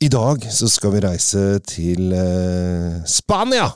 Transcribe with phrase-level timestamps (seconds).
[0.00, 3.66] I dag så skal vi reise til eh, Spania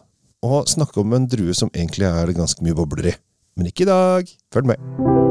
[0.45, 3.15] og snakke om en drue som egentlig er det ganske mye bobler i.
[3.61, 4.33] Men ikke i dag.
[4.53, 5.24] Følg med.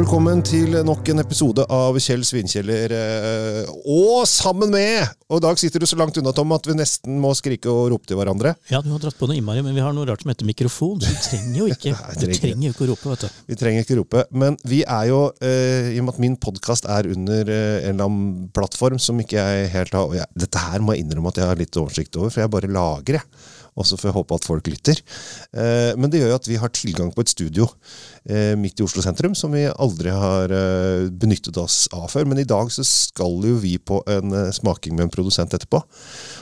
[0.00, 2.92] Velkommen til nok en episode av Kjell Svinkjeller.
[2.96, 5.10] Eh, og sammen med!
[5.28, 7.90] Og I dag sitter du så langt unna Tom, at vi nesten må skrike og
[7.92, 8.54] rope til hverandre.
[8.72, 11.04] Ja, du har dratt på noe innmari, men vi har noe rart som heter mikrofon.
[11.04, 12.32] Så du trenger jo ikke, Nei, trenger.
[12.32, 13.12] Du trenger ikke å rope.
[13.12, 13.44] vet du.
[13.52, 14.24] Vi trenger ikke rope.
[14.32, 17.92] Men vi er jo, eh, i og med at min podkast er under eh, en
[17.92, 21.34] eller annen plattform som ikke jeg helt har og jeg, Dette her må jeg innrømme
[21.34, 23.28] at jeg har litt oversikt over, for jeg bare lager jeg.
[23.78, 25.00] Og så får jeg håpe at folk lytter.
[25.54, 27.68] Eh, men det gjør jo at vi har tilgang på et studio
[28.28, 32.28] eh, midt i Oslo sentrum som vi aldri har eh, benyttet oss av før.
[32.30, 35.82] Men i dag så skal jo vi på en smaking med en produsent etterpå.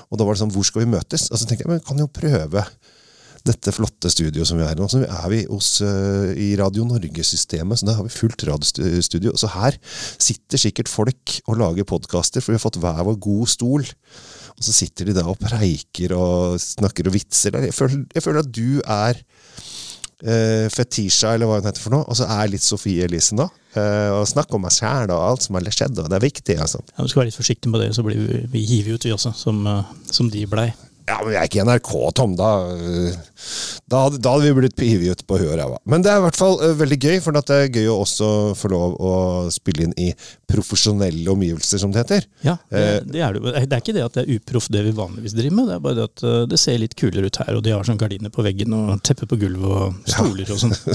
[0.09, 1.29] Og da var det sånn Hvor skal vi møtes?
[1.33, 2.65] Og så tenkte jeg men vi kan jo prøve
[3.47, 4.89] dette flotte studioet som vi er i nå.
[4.91, 9.37] Så er vi hos, uh, i Radio Norge-systemet, så da har vi fullt radiostudio.
[9.39, 13.55] Så her sitter sikkert folk og lager podkaster, for vi har fått hver vår god
[13.55, 13.89] stol.
[14.59, 17.55] Og så sitter de da og preiker og snakker og vitser.
[17.69, 19.23] Jeg føler, jeg føler at du er
[20.19, 23.45] Uh, Fetisha, eller hva hun heter for noe, og så er litt Sofie Elisen, da.
[23.77, 26.57] Uh, og snakk om meg sjæl og alt som har skjedd, og det er viktig,
[26.59, 26.81] altså.
[26.89, 29.07] Ja, Du vi skal være litt forsiktig med det, så blir vi, vi hiver ut,
[29.07, 30.73] vi også, som, uh, som de blei.
[31.09, 32.35] Ja, men vi er ikke NRK, Tom.
[32.39, 33.15] Da, øh,
[33.89, 35.79] da, da hadde vi blitt hivet på huet og ræva.
[35.89, 38.29] Men det er i hvert fall øh, veldig gøy, for det er gøy å også
[38.59, 39.15] få lov å
[39.55, 40.11] spille inn i
[40.49, 42.27] profesjonelle omgivelser, som det heter.
[42.41, 43.43] Ja, det, eh, det er det.
[43.53, 45.75] Eh, det er ikke det at det er uproft det vi vanligvis driver med, det
[45.77, 48.01] er bare det at øh, det ser litt kulere ut her, og de har sånn
[48.01, 50.77] gardiner på veggen og teppe på gulvet og stoler og sånn.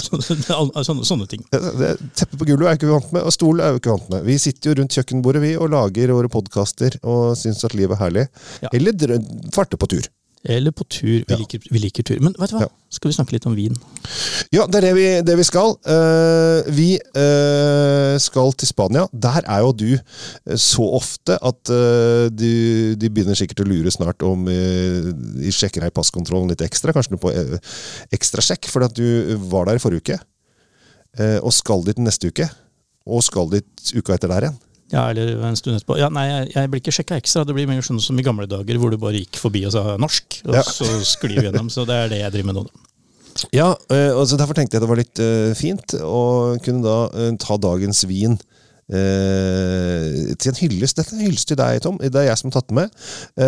[0.54, 1.42] Altså, sånne, sånne, ting.
[1.50, 4.26] Teppe på gulvet er ikke vi vant med, og stol er vi ikke vant med.
[4.28, 8.02] Vi sitter jo rundt kjøkkenbordet vi og lager våre podkaster og syns at livet er
[8.04, 8.26] herlig.
[8.64, 8.72] Ja.
[8.74, 9.18] Eller
[9.56, 10.03] farte på tur.
[10.44, 11.24] Eller på tur.
[11.28, 12.20] Vi, liker, vi liker tur.
[12.24, 12.68] Men vet du hva?
[12.94, 13.76] skal vi snakke litt om vin?
[14.54, 15.74] Ja, det er det vi, det vi skal.
[15.88, 19.06] Uh, vi uh, skal til Spania.
[19.12, 23.94] Der er jo du eh, så ofte at uh, du, de begynner sikkert å lure
[23.94, 26.94] snart om de sjekker her passkontrollen litt ekstra.
[26.94, 27.32] Kanskje på på
[28.14, 30.20] ekstrasjekk, fordi at du var der forrige uke.
[31.40, 32.50] og skal dit neste uke.
[33.08, 34.60] Og skal dit uka etter der igjen.
[34.94, 35.98] Ja, eller en stund etterpå.
[35.98, 37.44] Ja, nei, jeg, jeg blir ikke sjekka ekstra.
[37.50, 39.98] Det blir mer sånn som i gamle dager hvor du bare gikk forbi og sa
[39.98, 40.66] 'norsk', og ja.
[40.68, 41.72] så sklir vi gjennom.
[41.74, 42.68] Så det er det jeg driver med nå.
[43.54, 46.98] Ja, eh, og så derfor tenkte jeg det var litt eh, fint å kunne da
[47.10, 48.38] eh, ta dagens vin
[48.94, 50.98] til en hyllest.
[51.00, 51.96] Dette er en hyllest til deg, Tom.
[52.04, 52.98] Det er jeg som har tatt den med.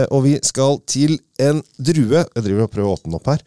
[0.08, 2.22] og vi skal til en drue.
[2.24, 3.44] Jeg driver og prøver å åpne den opp her.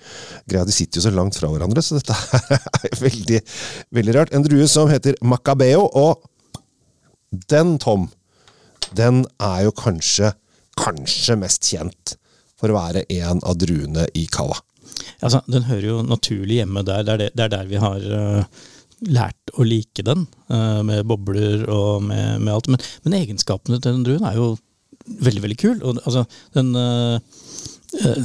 [0.52, 2.14] Greia, De sitter jo så langt fra hverandre, så dette
[2.84, 3.40] er veldig,
[3.98, 4.36] veldig rart.
[4.36, 5.88] En drue som heter Macabeo.
[5.88, 6.28] og
[7.30, 8.08] den, Tom,
[8.96, 10.32] den er jo kanskje,
[10.78, 12.16] kanskje mest kjent
[12.58, 14.58] for å være en av druene i Cava.
[15.22, 17.04] Altså, den hører jo naturlig hjemme der.
[17.06, 18.62] Det er, det, det er der vi har uh,
[19.14, 22.70] lært å like den, uh, med bobler og med, med alt.
[22.72, 24.54] Men, men, egenskapene til den druen er jo
[25.24, 25.76] veldig veldig kul.
[25.82, 26.74] Og, altså, den...
[26.74, 27.44] Uh,
[27.92, 28.24] Eh,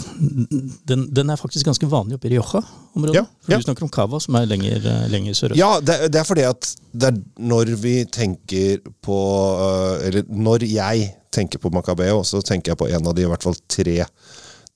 [0.83, 3.15] den, den, er faktisk ganske vanlig oppe i Rioja-området.
[3.15, 3.57] Ja, ja.
[3.57, 5.59] Du snakker om Cava, som er lenger, eh, lenger sørøst.
[5.59, 9.19] Ja, det, det, er fordi at er når vi tenker på
[9.53, 13.29] eh, Eller når jeg tenker på Macabeo, så tenker jeg på en av de i
[13.29, 14.03] hvert fall tre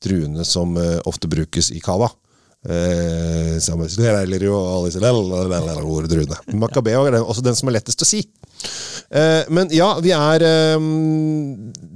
[0.01, 0.77] druene som
[1.09, 2.07] ofte brukes i Cava.
[2.67, 3.55] Eh,
[6.59, 8.25] Makabeo er også den som er lettest å si.
[9.07, 10.87] Eh, men ja, vi er eh,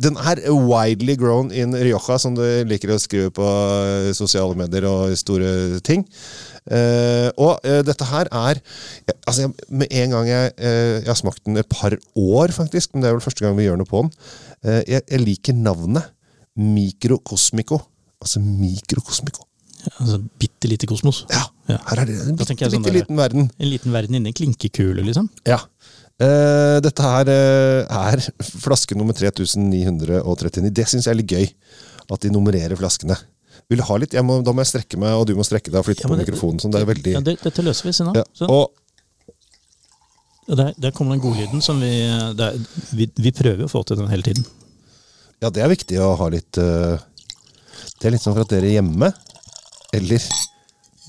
[0.05, 3.49] Den er widely grown in Rioja, som du liker å skrive på
[4.15, 6.05] sosiale medier og store ting.
[7.41, 8.59] og dette her er
[9.25, 13.09] altså Med en gang jeg, jeg har smakt den et par år, faktisk, men det
[13.09, 14.11] er vel første gang vi gjør noe på den.
[14.87, 16.13] jeg liker navnet.
[16.55, 17.81] Mikrokosmiko.
[18.21, 19.50] Altså mikrokosmiko.
[19.99, 21.23] Altså, Bitte lite kosmos.
[21.31, 21.77] Ja, Ja.
[21.89, 23.49] her er det en bitte, sånn bitte der- liten verden.
[23.59, 25.29] En liten verden inni en klinkekule, liksom.
[25.47, 25.59] Ja.
[26.21, 28.19] Uh, dette her uh, er
[28.61, 30.69] flaske nummer 3939.
[30.73, 31.47] Det syns jeg er litt gøy.
[32.11, 33.15] At de nummererer flaskene.
[33.71, 34.13] Vil du ha litt?
[34.13, 36.09] Jeg må, da må jeg strekke meg, og du må strekke deg og flytte Ja,
[36.11, 36.59] på det- mikrofonen.
[36.59, 36.71] Sånn.
[36.75, 38.21] Det er veldig Ja, det, Dette løser vi, senere.
[38.21, 38.47] ja.
[38.47, 38.69] Og
[40.51, 41.91] og der, der kommer den godlyden som vi,
[42.35, 42.57] der,
[42.97, 44.43] vi Vi prøver å få til den hele tiden.
[45.41, 46.97] ja, det er viktig å ha litt uh,
[48.01, 49.13] Det er litt sånn for at dere hjemme,
[49.93, 50.23] eller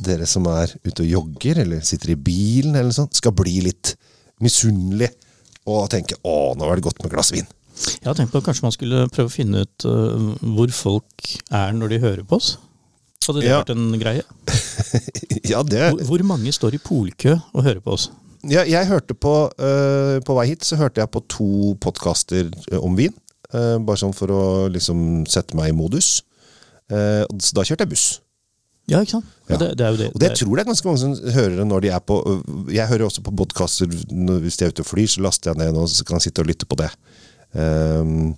[0.02, 3.94] dere som er ute og jogger, eller sitter i bilen, eller sånn, skal bli litt
[4.42, 5.10] misunnelig
[5.68, 7.46] og tenke 'Å, nå er det godt med glass vin'.
[8.02, 11.28] Jeg har tenkt på at kanskje man skulle prøve å finne ut uh, hvor folk
[11.50, 12.56] er når de hører på oss.
[13.26, 13.62] Hadde det Ja.
[13.62, 14.22] vært en greie?
[15.52, 18.10] ja, det Hvor, hvor mange står i polkø og hører på oss?
[18.42, 22.50] Ja, jeg hørte på uh, På vei hit så hørte jeg på to podkaster
[22.82, 23.14] om vin.
[23.54, 26.22] Uh, bare sånn for å liksom sette meg i modus.
[26.92, 28.06] Eh, så da kjørte jeg buss.
[28.90, 29.28] Ja, ikke sant?
[29.46, 29.58] Ja.
[29.60, 30.08] Det, det er jo det.
[30.10, 32.16] Og det det tror jeg ganske mange som hører det når de er på
[32.72, 35.76] Jeg hører også på podkaster hvis de er ute og flyr, så laster jeg ned
[35.76, 36.88] nå, så kan jeg sitte og lytte på det.
[37.52, 38.32] Um,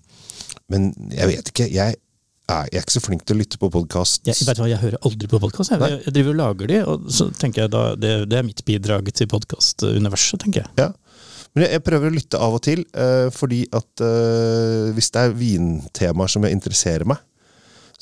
[0.72, 1.68] men jeg vet ikke.
[1.72, 4.24] Jeg er, jeg er ikke så flink til å lytte på podkast.
[4.28, 5.72] jeg, vet hva, jeg hører aldri på podkast.
[5.72, 8.64] Jeg, jeg driver og lager de, og så tenker jeg da det, det er mitt
[8.68, 10.74] bidrag til podkastuniverset, tenker jeg.
[10.82, 10.90] Ja.
[11.54, 15.38] Men jeg, prøver å lytte av og til, uh, fordi at uh, hvis det er
[15.38, 17.22] vintemaer som interesserer meg,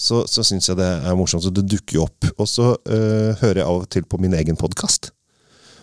[0.03, 1.45] så, så syns jeg det er morsomt.
[1.45, 2.31] Så det dukker jo opp.
[2.37, 5.13] Og så eh, hører jeg av og til på min egen podkast.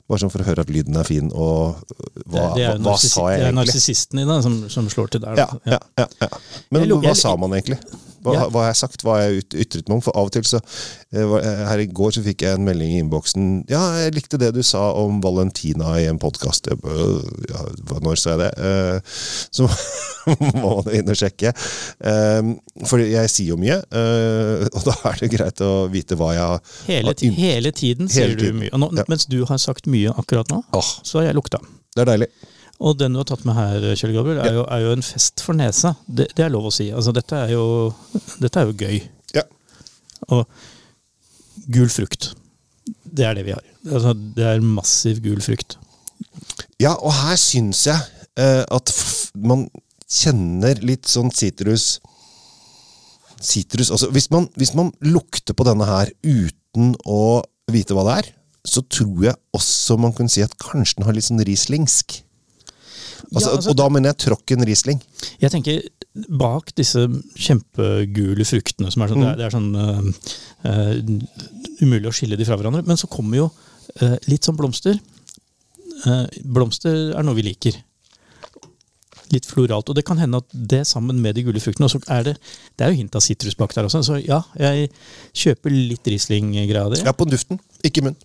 [0.10, 2.96] Bare sånn for å høre at lyden er fin, og øh, hva, det, det hva,
[2.98, 3.44] sa jeg egentlig?
[3.44, 5.38] Det er narsissisten i deg som, som slår til der.
[5.38, 6.30] Ja, ja, ja, ja.
[6.74, 7.78] Men hva sa man egentlig?
[8.24, 8.46] Hva, Ja.
[8.52, 9.04] hva har jeg sagt?
[9.06, 10.02] Hva har jeg ytret meg om?
[10.06, 12.92] For av og til så eh, eh, Her i går så fikk jeg en melding
[12.96, 13.50] i innboksen.
[13.72, 16.68] Ja, jeg likte det du sa om Valentina i en podkast.
[16.70, 17.62] Ja,
[18.04, 18.52] når sa jeg det?
[18.60, 19.00] Eh,
[19.56, 19.70] så
[20.62, 21.54] må man inn og sjekke.
[22.90, 23.80] For jeg sier jo mye,
[24.70, 28.30] og da er det greit å vite hva jeg har Hele, ti- hele tiden sier
[28.34, 28.72] Hele du mye.
[28.80, 29.06] Nå, Ja.
[29.10, 30.90] Mens du har sagt mye akkurat nå, oh.
[31.04, 31.60] så har jeg lukta.
[31.96, 32.28] det er deilig.
[32.80, 35.44] Og den du har tatt med her, Kjell Gabriel, er, jo, er jo en fest
[35.44, 35.94] for nesa.
[36.08, 36.88] Det, det er lov å si.
[36.96, 37.64] Altså, dette, er jo,
[38.40, 39.02] dette er jo gøy.
[39.36, 39.44] Ja.
[40.32, 40.46] Og
[41.76, 42.32] gul frukt.
[43.04, 43.66] Det er det vi har.
[43.90, 45.76] Altså, det er massiv gul frukt.
[46.80, 48.00] Ja, og her syns jeg
[48.40, 48.94] eh, at
[49.36, 49.68] man
[50.10, 52.00] kjenner litt sånn sitrus
[53.40, 57.40] Sitrus altså hvis man, hvis man lukter på denne her uten å
[57.72, 58.32] vite hva det er,
[58.68, 62.18] så tror jeg også man kunne si at kanskje den har litt sånn rislingsk.
[63.34, 65.02] Altså, Ja, altså- og da mener jeg tråkken Riesling.
[65.42, 65.82] Jeg tenker
[66.30, 67.06] bak disse
[67.38, 70.02] kjempegule fruktene som er sånn, det, er, det er sånn uh,
[70.66, 72.86] uh, umulig å skille de fra hverandre.
[72.88, 73.52] Men så kommer jo
[74.02, 75.00] uh, litt sånn blomster.
[76.08, 77.78] Eh, blomster er noe vi liker.
[79.34, 79.92] Litt floralt.
[79.92, 82.36] Og det kan hende at det sammen med de gule fruktene og så er det,
[82.80, 84.02] det er jo hint av sitrus bak der også.
[84.06, 84.90] Så ja, jeg
[85.38, 87.04] kjøper litt Riesling-greia di.
[87.06, 88.18] Ja, på duften, ikke munn.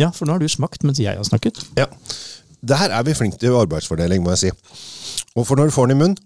[0.00, 1.60] Ja, for nå har du smakt mens jeg har snakket.
[1.78, 1.88] Ja.
[2.62, 4.50] Der er vi flinke til arbeidsfordeling, må jeg si.
[5.34, 6.18] Og for når du får den i munnen,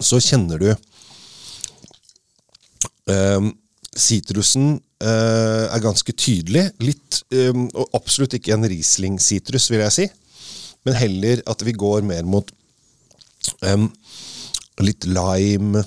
[0.00, 0.68] så kjenner du
[3.12, 3.50] ehm,
[3.98, 6.68] Sitrusen eh, er ganske tydelig.
[6.84, 10.06] Litt, ehm, og absolutt ikke en Riesling-sitrus, vil jeg si.
[10.86, 12.52] Men heller at vi går mer mot
[13.66, 13.88] ehm,
[14.86, 15.82] litt lime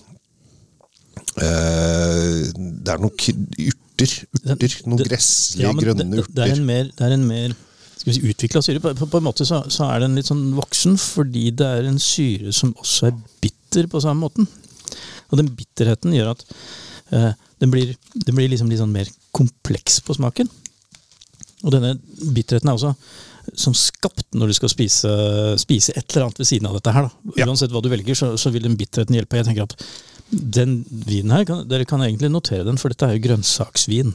[1.39, 4.15] eh, Det er noen urter.
[4.43, 6.57] urter noen Det- gresslige, Ja, men grønne det, det, er urter.
[6.59, 7.55] en mer, det er en mer
[8.01, 8.81] skal si, utvikla syre.
[8.83, 11.89] På, på, på en måte så, så er den litt sånn voksen, fordi det er
[11.89, 14.49] en syre som også er bitter på samme måten.
[15.31, 16.45] Og den bitterheten gjør at
[17.15, 17.31] eh,
[17.63, 20.49] den, blir, den blir liksom litt sånn mer kompleks på smaken.
[21.61, 21.95] Og denne
[22.33, 22.95] bitterheten er også
[23.57, 25.11] som skapt når du skal spise,
[25.59, 27.07] spise et eller annet ved siden av dette her.
[27.07, 27.45] Da.
[27.47, 29.39] Uansett hva du velger, så, så vil den bitterheten hjelpe.
[29.39, 29.75] Jeg tenker at
[30.31, 34.13] den vinen her, kan, dere kan egentlig notere den, for dette er jo grønnsaksvin.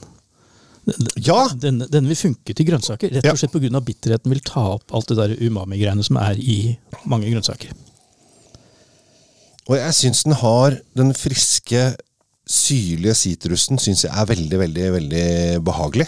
[1.18, 1.40] Ja!
[1.58, 3.80] Denne, den vil funke til grønnsaker, rett og slett pga.
[3.82, 7.72] bitterheten vil ta opp alt det der umami-greiene som er i mange grønnsaker.
[9.66, 11.88] Og jeg syns den har den friske,
[12.46, 15.26] syrlige sitrusen synes jeg er veldig, veldig veldig
[15.66, 16.06] behagelig.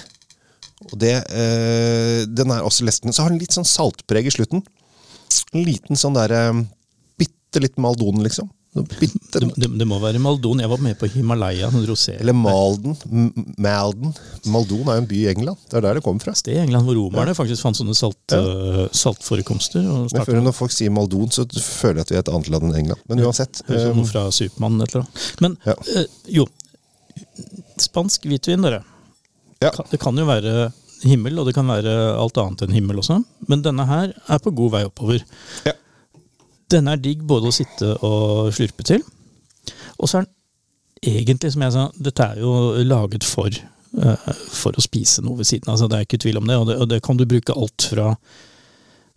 [0.92, 3.12] Og det, øh, Den er også lesten.
[3.12, 4.62] Så har den litt sånn saltpreg i slutten.
[5.52, 6.62] En liten sånn der øh,
[7.18, 8.46] Bitte litt Maldon, liksom.
[8.74, 9.08] Det,
[9.56, 10.60] det, det må være Maldon.
[10.62, 11.70] Jeg var med på Himalaya.
[11.72, 12.94] Eller Malden.
[13.58, 14.12] Malden.
[14.46, 15.56] Maldon er jo en by i England.
[15.70, 16.34] Det er der det kommer fra.
[16.38, 19.88] sted i England hvor romerne faktisk fant sånne salt, øh, saltforekomster.
[19.88, 22.50] Og Men før når folk sier Maldon, så føler jeg at vi er et annet
[22.54, 23.02] land enn England.
[23.08, 23.62] Men uansett.
[23.66, 25.26] Ut som eh, noe fra Supermann eller noe.
[25.40, 25.74] Men Ja.
[25.96, 26.06] eh,
[26.38, 26.46] jo,
[27.82, 28.84] spansk hvitvin, dere.
[29.64, 29.72] ja.
[29.90, 30.70] Det kan jo være
[31.08, 33.20] himmel, og det kan være alt annet enn himmel også.
[33.48, 35.24] Men denne her er på god vei oppover.
[35.66, 35.72] Ja.
[36.72, 39.04] Denne er digg både å sitte og slurpe til.
[39.98, 40.34] Og så er den
[41.22, 42.52] egentlig, som jeg sa, dette er jo
[42.84, 45.76] laget for, eh, for å spise noe ved siden av.
[45.76, 46.56] Altså, det er ikke tvil om det.
[46.56, 48.14] Og det, og det kan du bruke alt fra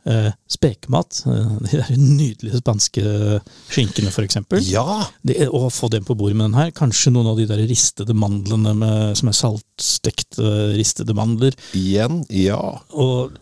[0.09, 3.03] eh, spekemat, eh, de der nydelige spanske
[3.71, 4.39] skinkene f.eks.
[4.67, 4.85] ja!
[5.25, 6.73] Det, å få dem på bordet med den her.
[6.75, 11.55] Kanskje noen av de der ristede mandlene med, som er saltstekte ristede mandler.
[11.77, 12.61] Igjen, ja.
[12.91, 13.35] Og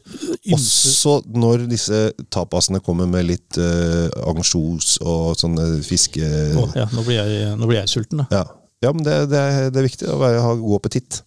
[0.43, 1.99] ymse Også når disse
[2.33, 6.23] tapasene kommer med litt uh, ansjos og sånne fiske...
[6.59, 8.29] Å, ja, nå, blir jeg, nå blir jeg sulten, da.
[8.41, 8.58] Ja.
[8.81, 11.21] Ja, men det, det, er, det er viktig å være, ha god appetitt.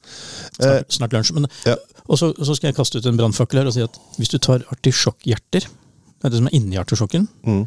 [0.59, 1.33] Eh, Snart, snart lunsj.
[1.37, 1.77] Men, ja.
[2.09, 4.39] Og så, så skal jeg kaste ut en brannfakkel her og si at hvis du
[4.43, 7.65] tar artisjokkhjerter, det er det som er inni artisjokken, Mm.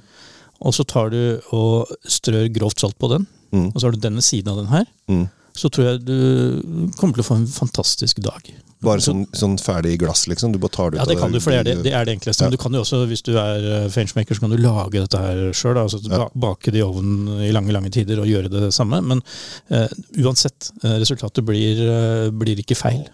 [0.65, 3.69] og så tar du og strør grovt salt på den, Mm.
[3.73, 5.27] og så har du denne siden av den her, Mm.
[5.55, 8.41] så tror jeg du kommer til å få en fantastisk dag.
[8.83, 10.51] Bare sånn, sånn ferdig glass, liksom?
[10.53, 12.07] Du bare tar det ut Ja, det kan du, for det er det, det, er
[12.07, 12.43] det enkleste.
[12.43, 12.49] Ja.
[12.49, 15.21] Men du kan jo også, hvis du er eh, fangemaker, så kan du lage dette
[15.21, 15.79] her sjøl.
[15.81, 16.27] Altså ja.
[16.45, 18.99] bake det i ovnen i lange lange tider og gjøre det samme.
[19.05, 19.23] Men
[19.71, 19.87] uh,
[20.21, 23.05] uansett, eh, resultatet blir, uh, blir ikke feil.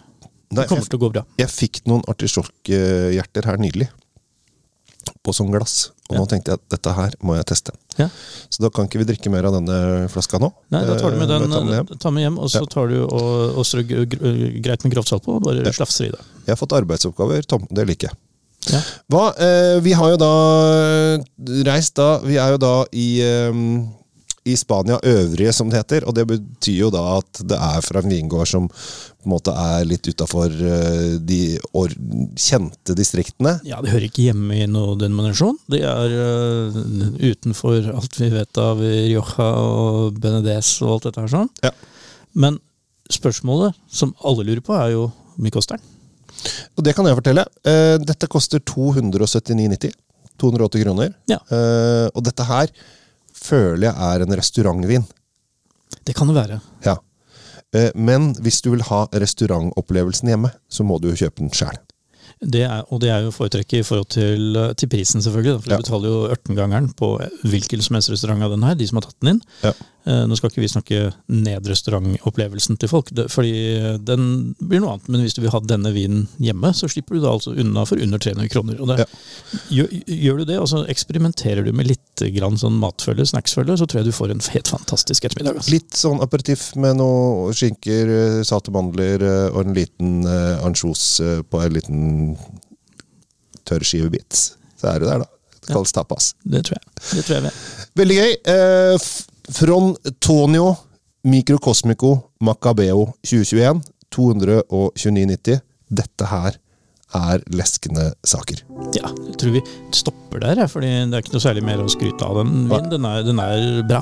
[0.51, 1.23] Nei, Det kommer jeg, til å gå bra.
[1.39, 3.87] jeg fikk noen artisjokkhjerter her nylig.
[5.25, 5.91] På sånn glass.
[6.11, 7.71] Og nå tenkte jeg at dette her må jeg teste.
[7.97, 8.07] Ja.
[8.51, 10.49] Så da kan ikke vi drikke mer av denne flaska nå.
[10.73, 11.99] Nei, Da tar du med Eh, den, med hjem.
[12.03, 15.37] ta med hjem, og så tar du og, og strø greit med grovt salt på,
[15.39, 16.19] og bare slafser i det.
[16.47, 17.63] Jeg har fått arbeidsoppgaver, Tom.
[17.71, 18.17] Det liker jeg.
[18.75, 18.81] Ja.
[19.09, 20.33] Hva, eh, vi har jo da
[21.65, 23.51] reist da Vi er jo da i, eh,
[24.43, 26.05] i Spania øvrige, som det heter.
[26.07, 29.53] Og det betyr jo da at det er fra en vingård som på en måte
[29.53, 31.59] er litt utafor eh, de
[32.39, 33.59] kjente distriktene.
[33.67, 35.59] Ja, det hører ikke hjemme i noe denominasjon.
[35.69, 36.81] Det er uh,
[37.21, 41.51] utenfor alt vi vet av Rioja og Benedes og alt dette her sånn.
[41.61, 41.73] Ja.
[42.33, 42.57] Men
[43.11, 45.89] spørsmålet som alle lurer på, er jo hvor mye koster den?
[46.79, 47.45] Og det kan jeg fortelle.
[47.67, 49.93] Uh, dette koster 279,90.
[50.41, 51.13] 280 kroner.
[51.29, 51.37] Ja.
[51.51, 52.73] Uh, og dette her
[53.41, 55.07] føler jeg er en restaurantvin.
[56.07, 56.59] Det kan det være.
[56.85, 56.97] Ja.
[57.73, 61.77] Eh, Men hvis du vil ha restaurantopplevelsen hjemme, så må du jo kjøpe den sjæl.
[62.41, 65.61] Det er, og det er jo foretrekket i forhold til, eh, til prisen, selvfølgelig.
[65.61, 65.77] For Ja.
[65.77, 67.09] du betaler jo ørtengangeren på
[67.45, 69.41] hvilken som helst restaurant av den her, de som har tatt den inn.
[69.63, 69.73] Ja.
[70.07, 74.95] Eh, nå skal ikke vi snakke ned restaurantopplevelsen til folk, det, fordi den blir noe
[74.95, 75.07] annet.
[75.09, 78.01] Men hvis du vil ha denne vinen hjemme, så slipper du da altså unna for
[78.01, 78.81] under 300 kroner.
[78.81, 79.05] Og det,
[79.69, 83.87] gjør, gjør du det, og så eksperimenterer du med litt grann sånn matfølge, snacksfølge, så
[83.89, 85.57] tror jeg du får en helt fantastisk ettermiddag.
[85.61, 85.73] Altså.
[85.73, 91.03] Litt sånn aperitiff med noe skinker, eh, salte mandler eh, og en liten uh, ansjos
[91.25, 92.05] eh, på en liten
[93.67, 94.33] tørrskivebit.
[94.81, 95.29] Så er du der, da.
[95.61, 96.31] Det kalles tapas.
[96.43, 96.85] Det tror jeg.
[97.17, 97.59] Det tror jeg vi er.
[98.01, 98.31] Veldig gøy.
[98.53, 99.27] Eh, f-
[100.21, 100.71] Tonio
[101.27, 103.81] Microcosmico Macabeo 2021.
[104.11, 105.61] 229,90.
[105.91, 106.57] Dette her
[107.17, 108.63] er leskende saker.
[108.97, 109.63] Ja, jeg tror vi
[109.95, 112.89] stopper der, fordi det er ikke noe særlig mer å skryte av den vinen.
[112.93, 114.01] Den er, den er bra.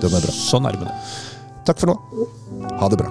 [0.00, 0.34] Den er bra.
[0.34, 0.98] Sånn er det med det.
[1.66, 2.26] Takk for nå.
[2.80, 3.10] Ha det bra.